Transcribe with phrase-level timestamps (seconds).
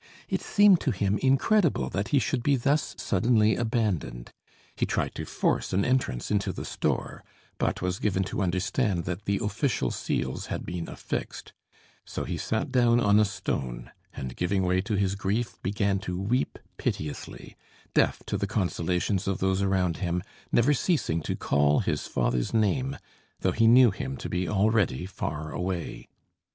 [0.27, 4.31] It seemed to him incredible that he should be thus suddenly abandoned;
[4.75, 7.23] he tried to force an entrance into the store;
[7.59, 11.53] but was given to understand that the official seals had been affixed;
[12.03, 16.19] so he sat down on a stone, and giving way to his grief, began to
[16.19, 17.55] weep piteously,
[17.93, 22.97] deaf to the consolations of those around him, never ceasing to call his father's name,
[23.41, 26.09] though he knew him to be already far away.